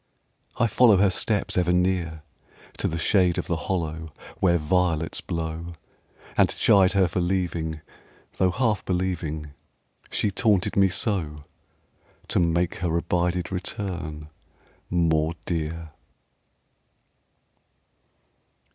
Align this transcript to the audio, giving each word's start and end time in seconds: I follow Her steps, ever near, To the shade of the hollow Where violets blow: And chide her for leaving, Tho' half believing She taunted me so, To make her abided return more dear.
I 0.57 0.65
follow 0.65 0.97
Her 0.97 1.11
steps, 1.11 1.59
ever 1.59 1.71
near, 1.71 2.23
To 2.79 2.87
the 2.87 2.97
shade 2.97 3.37
of 3.37 3.45
the 3.45 3.55
hollow 3.67 4.07
Where 4.39 4.57
violets 4.57 5.21
blow: 5.21 5.73
And 6.35 6.49
chide 6.49 6.93
her 6.93 7.07
for 7.07 7.21
leaving, 7.21 7.81
Tho' 8.37 8.49
half 8.49 8.83
believing 8.83 9.53
She 10.09 10.31
taunted 10.31 10.75
me 10.75 10.89
so, 10.89 11.43
To 12.29 12.39
make 12.39 12.77
her 12.77 12.97
abided 12.97 13.51
return 13.51 14.29
more 14.89 15.35
dear. 15.45 15.91